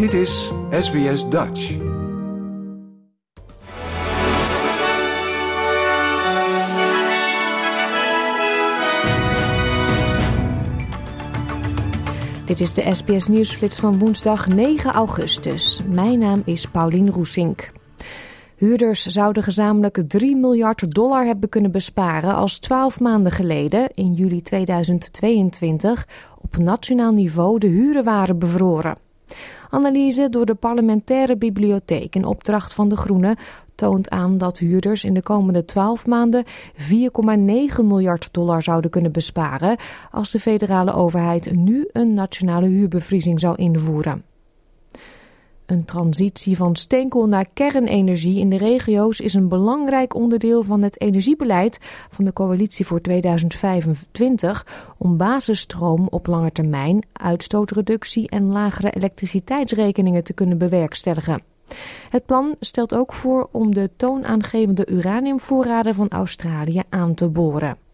[0.00, 1.76] Dit is SBS Dutch.
[12.46, 15.80] Dit is de SBS Nieuwsflits van woensdag 9 augustus.
[15.88, 17.70] Mijn naam is Paulien Roesink.
[18.56, 24.42] Huurders zouden gezamenlijk 3 miljard dollar hebben kunnen besparen als 12 maanden geleden, in juli
[24.42, 26.06] 2022,
[26.40, 29.08] op nationaal niveau de huren waren bevroren.
[29.70, 33.36] Analyse door de parlementaire bibliotheek in opdracht van de Groenen
[33.74, 36.50] toont aan dat huurders in de komende 12 maanden 4,9
[37.84, 39.76] miljard dollar zouden kunnen besparen
[40.10, 44.29] als de federale overheid nu een nationale huurbevriezing zou invoeren.
[45.70, 51.00] Een transitie van steenkool naar kernenergie in de regio's is een belangrijk onderdeel van het
[51.00, 51.78] energiebeleid
[52.10, 54.66] van de coalitie voor 2025
[54.98, 61.42] om basisstroom op lange termijn, uitstootreductie en lagere elektriciteitsrekeningen te kunnen bewerkstelligen.
[62.08, 67.89] Het plan stelt ook voor om de toonaangevende uraniumvoorraden van Australië aan te boren.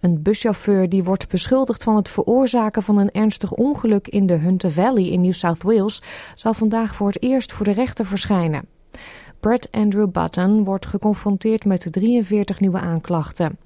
[0.00, 4.70] Een buschauffeur die wordt beschuldigd van het veroorzaken van een ernstig ongeluk in de Hunter
[4.70, 6.02] Valley in New South Wales
[6.34, 8.64] zal vandaag voor het eerst voor de rechter verschijnen.
[9.40, 13.58] Brett Andrew Button wordt geconfronteerd met 43 nieuwe aanklachten.